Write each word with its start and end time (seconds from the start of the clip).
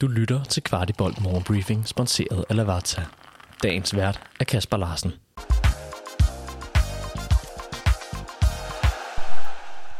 Du 0.00 0.06
lytter 0.06 0.44
til 0.44 0.62
Kvartibolt 0.62 1.22
Morgenbriefing, 1.22 1.88
sponsoreret 1.88 2.44
af 2.48 2.56
Lavazza. 2.56 3.02
Dagens 3.62 3.96
vært 3.96 4.30
er 4.40 4.44
Kasper 4.44 4.76
Larsen. 4.76 5.10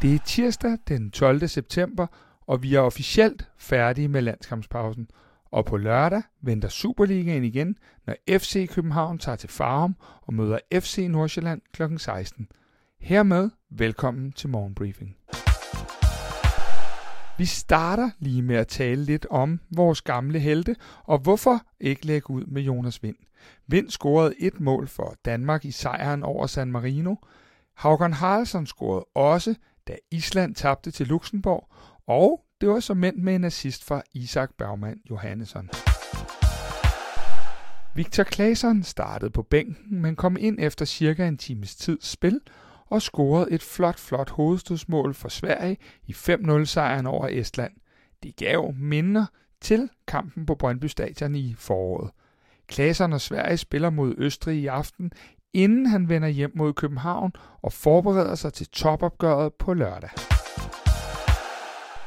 Det 0.03 0.15
er 0.15 0.19
tirsdag 0.25 0.79
den 0.89 1.11
12. 1.11 1.49
september, 1.49 2.07
og 2.47 2.63
vi 2.63 2.75
er 2.75 2.81
officielt 2.81 3.49
færdige 3.59 4.09
med 4.09 4.23
landskampspausen. 4.23 5.09
Og 5.51 5.65
på 5.65 5.77
lørdag 5.77 6.23
venter 6.43 6.69
Superligaen 6.69 7.45
igen, 7.45 7.77
når 8.07 8.15
FC 8.39 8.69
København 8.69 9.19
tager 9.19 9.37
til 9.37 9.49
Farum 9.49 9.97
og 10.23 10.35
møder 10.35 10.59
FC 10.75 11.07
Nordsjælland 11.11 11.63
kl. 11.73 11.83
16. 11.97 12.49
Hermed 13.01 13.51
velkommen 13.71 14.33
til 14.33 14.49
Morgenbriefing. 14.49 15.17
Vi 17.41 17.45
starter 17.45 18.11
lige 18.19 18.43
med 18.43 18.57
at 18.57 18.69
tale 18.69 19.05
lidt 19.05 19.27
om 19.31 19.61
vores 19.77 20.03
gamle 20.03 20.39
helte, 20.39 20.77
og 21.05 21.19
hvorfor 21.19 21.63
ikke 21.81 22.07
lægge 22.07 22.31
ud 22.31 22.45
med 22.45 22.63
Jonas 22.63 23.03
Vind. 23.03 23.17
Vind 23.67 23.91
scorede 23.91 24.35
et 24.39 24.61
mål 24.61 24.89
for 24.89 25.15
Danmark 25.25 25.65
i 25.65 25.71
sejren 25.71 26.23
over 26.23 26.47
San 26.47 26.73
Marino. 26.73 27.15
Haugen 27.77 28.13
Haraldsson 28.13 28.67
scorede 28.67 29.07
også, 29.15 29.55
da 29.89 29.97
Island 30.11 30.55
tabte 30.55 30.91
til 30.91 31.07
Luxembourg, 31.07 31.73
og 32.07 32.45
det 32.61 32.69
var 32.69 32.81
så 32.81 32.95
mænd 32.95 33.17
med 33.17 33.35
en 33.35 33.45
assist 33.45 33.85
fra 33.85 34.03
Isak 34.15 34.51
Bergman 34.59 35.01
Johannesson. 35.11 35.69
Victor 37.95 38.25
Claesson 38.25 38.83
startede 38.83 39.31
på 39.31 39.43
bænken, 39.43 40.01
men 40.01 40.17
kom 40.17 40.37
ind 40.41 40.57
efter 40.61 40.85
cirka 40.85 41.29
en 41.29 41.39
times 41.39 41.77
tid 41.77 41.99
spil 42.01 42.41
og 42.91 43.03
scorede 43.03 43.51
et 43.51 43.63
flot, 43.63 43.99
flot 43.99 44.31
hovedstødsmål 44.31 45.15
for 45.15 45.29
Sverige 45.29 45.77
i 46.07 46.13
5-0-sejren 46.13 47.07
over 47.07 47.29
Estland. 47.31 47.73
Det 48.23 48.37
gav 48.37 48.75
minder 48.75 49.27
til 49.61 49.89
kampen 50.07 50.47
på 50.47 50.55
Brøndby 50.55 50.87
Stadion 50.87 51.35
i 51.35 51.55
foråret. 51.59 52.11
Klasserne 52.67 53.15
og 53.15 53.21
Sverige 53.21 53.57
spiller 53.57 53.91
mod 53.91 54.15
Østrig 54.19 54.59
i 54.59 54.67
aften, 54.67 55.13
inden 55.53 55.87
han 55.87 56.09
vender 56.09 56.29
hjem 56.29 56.53
mod 56.55 56.73
København 56.73 57.33
og 57.63 57.73
forbereder 57.73 58.35
sig 58.35 58.53
til 58.53 58.67
topopgøret 58.67 59.55
på 59.55 59.75
lørdag. 59.75 60.11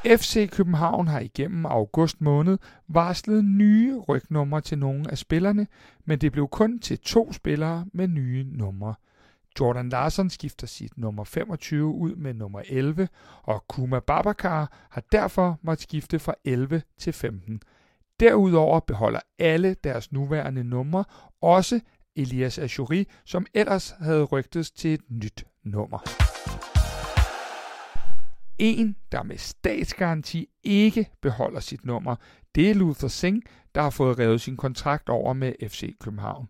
FC 0.06 0.50
København 0.50 1.08
har 1.08 1.20
igennem 1.20 1.66
august 1.66 2.22
måned 2.22 2.58
varslet 2.88 3.46
nye 3.46 3.98
rygnumre 4.00 4.62
til 4.62 4.78
nogle 4.78 5.12
af 5.12 5.18
spillerne, 5.18 5.68
men 6.06 6.20
det 6.20 6.32
blev 6.32 6.48
kun 6.48 6.80
til 6.80 7.00
to 7.00 7.34
spillere 7.34 7.86
med 7.94 8.08
nye 8.08 8.44
numre. 8.52 8.96
Jordan 9.60 9.90
Larson 9.90 10.30
skifter 10.30 10.68
sit 10.68 10.98
nummer 10.98 11.24
25 11.24 11.86
ud 11.88 12.16
med 12.16 12.34
nummer 12.34 12.62
11, 12.66 13.08
og 13.44 13.66
Kuma 13.68 14.00
Babakar 14.00 14.88
har 14.90 15.04
derfor 15.12 15.60
måttet 15.62 15.84
skifte 15.84 16.20
fra 16.20 16.34
11 16.46 16.82
til 16.98 17.14
15. 17.14 17.62
Derudover 18.20 18.80
beholder 18.80 19.20
alle 19.40 19.76
deres 19.84 20.12
nuværende 20.12 20.64
numre, 20.64 21.06
også 21.42 21.80
Elias 22.16 22.60
Ashuri, 22.60 23.08
som 23.26 23.46
ellers 23.54 23.96
havde 24.00 24.24
rygtet 24.24 24.72
til 24.76 24.94
et 24.94 25.02
nyt 25.10 25.46
nummer. 25.64 26.00
En, 28.58 28.96
der 29.12 29.24
med 29.24 29.38
statsgaranti 29.38 30.50
ikke 30.64 31.10
beholder 31.22 31.60
sit 31.60 31.86
nummer, 31.86 32.16
det 32.56 32.70
er 32.70 32.74
Luther 32.76 33.08
Singh, 33.08 33.42
der 33.76 33.82
har 33.82 33.90
fået 33.90 34.20
revet 34.20 34.42
sin 34.42 34.58
kontrakt 34.58 35.10
over 35.10 35.34
med 35.34 35.54
FC 35.70 35.98
København. 36.00 36.48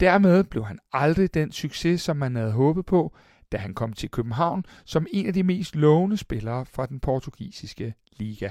Dermed 0.00 0.44
blev 0.44 0.64
han 0.64 0.78
aldrig 0.92 1.34
den 1.34 1.52
succes, 1.52 2.00
som 2.00 2.16
man 2.16 2.36
havde 2.36 2.52
håbet 2.52 2.86
på, 2.86 3.16
da 3.52 3.56
han 3.56 3.74
kom 3.74 3.92
til 3.92 4.10
København 4.10 4.64
som 4.84 5.06
en 5.12 5.26
af 5.26 5.32
de 5.32 5.42
mest 5.42 5.76
lovende 5.76 6.16
spillere 6.16 6.66
fra 6.66 6.86
den 6.86 7.00
portugisiske 7.00 7.94
liga. 8.16 8.48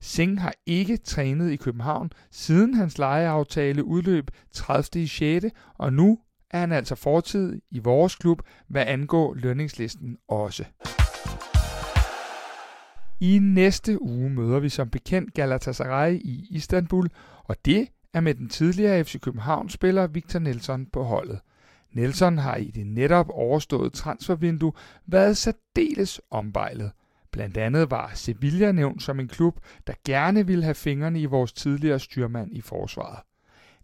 Singh 0.00 0.40
har 0.40 0.54
ikke 0.66 0.96
trænet 0.96 1.50
i 1.50 1.56
København, 1.56 2.10
siden 2.30 2.74
hans 2.74 2.98
lejeaftale 2.98 3.84
udløb 3.84 4.30
30. 4.52 5.08
6. 5.08 5.46
og 5.74 5.92
nu 5.92 6.18
er 6.50 6.58
han 6.58 6.72
altså 6.72 6.94
fortid 6.94 7.60
i 7.70 7.78
vores 7.78 8.16
klub, 8.16 8.42
hvad 8.68 8.84
angår 8.86 9.34
lønningslisten 9.34 10.16
også. 10.28 10.64
I 13.20 13.38
næste 13.38 14.02
uge 14.02 14.30
møder 14.30 14.58
vi 14.58 14.68
som 14.68 14.90
bekendt 14.90 15.34
Galatasaray 15.34 16.14
i 16.14 16.46
Istanbul, 16.50 17.08
og 17.44 17.56
det 17.64 17.88
er 18.14 18.20
med 18.20 18.34
den 18.34 18.48
tidligere 18.48 19.04
FC 19.04 19.20
København-spiller 19.20 20.06
Victor 20.06 20.38
Nelson 20.38 20.86
på 20.86 21.02
holdet. 21.02 21.40
Nelson 21.92 22.38
har 22.38 22.56
i 22.56 22.70
det 22.70 22.86
netop 22.86 23.26
overståede 23.30 23.90
transfervindue 23.90 24.72
været 25.06 25.36
særdeles 25.36 26.20
ombejlet. 26.30 26.92
Blandt 27.30 27.56
andet 27.56 27.90
var 27.90 28.10
Sevilla 28.14 28.72
nævnt 28.72 29.02
som 29.02 29.20
en 29.20 29.28
klub, 29.28 29.60
der 29.86 29.92
gerne 30.04 30.46
ville 30.46 30.64
have 30.64 30.74
fingrene 30.74 31.20
i 31.20 31.24
vores 31.24 31.52
tidligere 31.52 31.98
styrmand 31.98 32.56
i 32.56 32.60
forsvaret. 32.60 33.18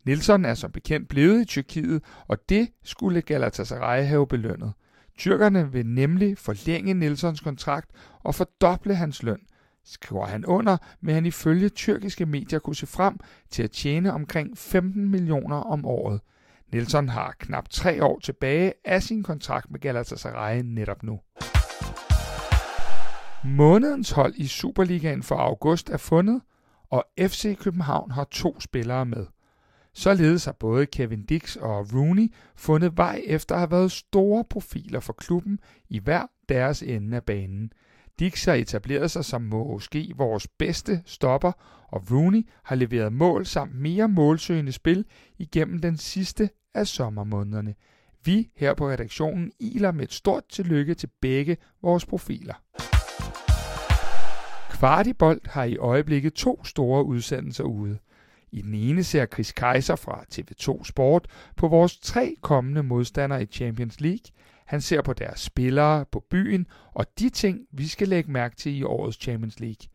Nelson 0.04 0.44
er 0.44 0.54
som 0.54 0.70
bekendt 0.70 1.08
blevet 1.08 1.42
i 1.42 1.44
Tyrkiet, 1.44 2.02
og 2.28 2.48
det 2.48 2.68
skulle 2.84 3.22
Galatasaray 3.22 4.04
have 4.04 4.26
belønnet. 4.26 4.72
Tyrkerne 5.18 5.72
vil 5.72 5.86
nemlig 5.86 6.38
forlænge 6.38 6.94
Nelsons 6.94 7.40
kontrakt 7.40 7.90
og 8.22 8.34
fordoble 8.34 8.94
hans 8.94 9.22
løn– 9.22 9.40
Skriver 9.88 10.26
han 10.26 10.46
under, 10.46 10.76
vil 11.00 11.14
han 11.14 11.26
ifølge 11.26 11.68
tyrkiske 11.68 12.26
medier 12.26 12.58
kunne 12.58 12.76
se 12.76 12.86
frem 12.86 13.18
til 13.50 13.62
at 13.62 13.70
tjene 13.70 14.12
omkring 14.12 14.58
15 14.58 15.08
millioner 15.10 15.56
om 15.56 15.84
året. 15.84 16.20
Nelson 16.72 17.08
har 17.08 17.34
knap 17.38 17.68
tre 17.68 18.04
år 18.04 18.18
tilbage 18.18 18.72
af 18.84 19.02
sin 19.02 19.22
kontrakt 19.22 19.70
med 19.70 19.80
Galatasaray 19.80 20.60
netop 20.64 21.02
nu. 21.02 21.20
Månedens 23.44 24.10
hold 24.10 24.34
i 24.36 24.46
Superligaen 24.46 25.22
for 25.22 25.36
august 25.36 25.90
er 25.90 25.96
fundet, 25.96 26.40
og 26.90 27.04
FC 27.20 27.58
København 27.58 28.10
har 28.10 28.24
to 28.24 28.60
spillere 28.60 29.06
med. 29.06 29.26
Således 29.94 30.44
har 30.44 30.52
både 30.52 30.86
Kevin 30.86 31.24
Dix 31.24 31.56
og 31.56 31.86
Rooney 31.94 32.32
fundet 32.56 32.96
vej 32.96 33.22
efter 33.26 33.54
at 33.54 33.60
have 33.60 33.70
været 33.70 33.92
store 33.92 34.44
profiler 34.50 35.00
for 35.00 35.12
klubben 35.12 35.58
i 35.88 35.98
hver 35.98 36.26
deres 36.48 36.82
ende 36.82 37.16
af 37.16 37.22
banen– 37.24 37.72
Dix 38.18 38.44
har 38.44 38.54
etableret 38.54 39.10
sig 39.10 39.24
som 39.24 39.42
måske 39.42 40.12
vores 40.16 40.48
bedste 40.58 41.02
stopper, 41.04 41.52
og 41.88 42.02
Rooney 42.10 42.48
har 42.64 42.76
leveret 42.76 43.12
mål 43.12 43.46
samt 43.46 43.74
mere 43.74 44.08
målsøgende 44.08 44.72
spil 44.72 45.04
igennem 45.38 45.78
den 45.78 45.96
sidste 45.96 46.50
af 46.74 46.86
sommermånederne. 46.86 47.74
Vi 48.24 48.48
her 48.56 48.74
på 48.74 48.88
redaktionen 48.90 49.52
iler 49.60 49.92
med 49.92 50.04
et 50.04 50.12
stort 50.12 50.44
tillykke 50.48 50.94
til 50.94 51.08
begge 51.20 51.56
vores 51.82 52.06
profiler. 52.06 52.54
Kvartibolt 54.70 55.46
har 55.46 55.64
i 55.64 55.76
øjeblikket 55.76 56.34
to 56.34 56.64
store 56.64 57.04
udsendelser 57.04 57.64
ude. 57.64 57.98
I 58.56 58.62
den 58.62 58.74
ene 58.74 59.04
ser 59.04 59.26
Chris 59.26 59.52
Kaiser 59.52 59.96
fra 59.96 60.24
TV2 60.34 60.84
Sport 60.84 61.26
på 61.56 61.68
vores 61.68 61.98
tre 61.98 62.34
kommende 62.42 62.82
modstandere 62.82 63.42
i 63.42 63.46
Champions 63.46 64.00
League– 64.00 64.32
han 64.66 64.80
ser 64.80 65.02
på 65.02 65.12
deres 65.12 65.40
spillere, 65.40 66.04
på 66.12 66.24
byen 66.30 66.66
og 66.94 67.06
de 67.18 67.28
ting, 67.28 67.60
vi 67.72 67.86
skal 67.86 68.08
lægge 68.08 68.32
mærke 68.32 68.56
til 68.56 68.78
i 68.78 68.82
årets 68.82 69.18
Champions 69.22 69.60
League. 69.60 69.88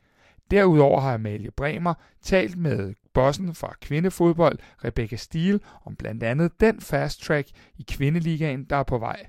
Derudover 0.52 1.02
har 1.02 1.14
Amalie 1.14 1.52
Bremer 1.52 1.94
talt 2.22 2.58
med 2.58 2.94
bossen 3.14 3.56
fra 3.56 3.76
kvindefodbold, 3.82 4.60
Rebecca 4.86 5.16
Steele, 5.16 5.60
om 5.86 5.96
blandt 5.96 6.24
andet 6.24 6.52
den 6.60 6.82
fast 6.82 7.22
track 7.22 7.48
i 7.78 7.86
kvindeligaen, 7.92 8.64
der 8.64 8.76
er 8.76 8.84
på 8.84 8.98
vej. 8.98 9.26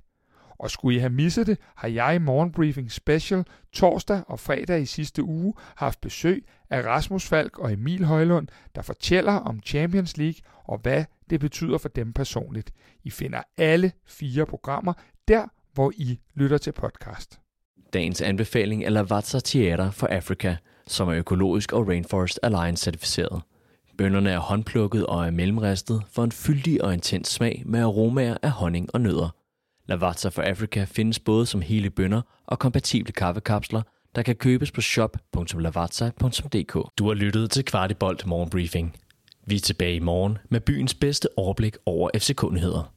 Og 0.63 0.71
skulle 0.71 0.97
I 0.97 1.01
have 1.01 1.13
misset 1.13 1.47
det, 1.47 1.59
har 1.77 1.89
jeg 1.89 2.15
i 2.15 2.19
Morgenbriefing 2.19 2.93
Special 2.93 3.45
torsdag 3.73 4.23
og 4.27 4.41
fredag 4.41 4.81
i 4.81 4.87
sidste 4.87 5.23
uge 5.23 5.55
haft 5.77 6.01
besøg 6.01 6.45
af 6.71 6.83
Rasmus 6.85 7.27
Falk 7.27 7.59
og 7.59 7.73
Emil 7.73 8.05
Højlund, 8.05 8.49
der 8.75 8.83
fortæller 8.83 9.33
om 9.33 9.61
Champions 9.67 10.17
League 10.17 10.41
og 10.65 10.79
hvad 10.79 11.05
det 11.31 11.41
betyder 11.41 11.79
for 11.79 11.89
dem 11.89 12.13
personligt. 12.13 12.73
I 13.05 13.11
finder 13.11 13.43
alle 13.57 13.93
fire 14.07 14.47
programmer 14.47 14.93
der, 15.29 15.47
hvor 15.75 15.93
I 15.97 16.19
lytter 16.35 16.59
til 16.59 16.73
podcast. 16.73 17.41
Dagens 17.93 18.21
anbefaling 18.21 18.85
er 18.85 18.91
Lavazza 18.91 19.41
Theater 19.45 19.91
for 19.91 20.07
Africa, 20.07 20.57
som 20.87 21.09
er 21.09 21.15
økologisk 21.15 21.73
og 21.73 21.89
Rainforest 21.89 22.41
Alliance 22.43 22.85
certificeret. 22.85 23.43
Bønderne 23.99 24.31
er 24.31 24.39
håndplukket 24.39 25.07
og 25.07 25.27
er 25.27 25.31
mellemristet 25.31 26.03
for 26.13 26.25
en 26.25 26.33
fyldig 26.33 26.85
og 26.85 26.95
intens 26.95 27.29
smag 27.29 27.63
med 27.67 27.81
aromaer 27.81 28.37
af 28.43 28.51
honning 28.51 28.95
og 28.95 29.01
nødder. 29.01 29.42
Lavazza 29.89 30.29
for 30.29 30.43
Africa 30.43 30.85
findes 30.85 31.19
både 31.19 31.47
som 31.47 31.61
hele 31.61 31.91
bønder 31.91 32.23
og 32.47 32.59
kompatible 32.59 33.13
kaffekapsler, 33.13 33.83
der 34.15 34.23
kan 34.23 34.37
købes 34.37 34.71
på 34.71 34.81
shop.lavazza.dk. 34.81 36.99
Du 36.99 37.07
har 37.07 37.15
lyttet 37.15 37.51
til 37.51 37.65
Kvartibolt 37.65 38.27
Morgenbriefing. 38.27 38.97
Vi 39.47 39.55
er 39.55 39.61
tilbage 39.61 39.95
i 39.95 40.01
morgen 40.01 40.39
med 40.51 40.61
byens 40.61 40.95
bedste 40.95 41.29
overblik 41.37 41.77
over 41.87 42.11
FC-kundigheder. 42.19 42.93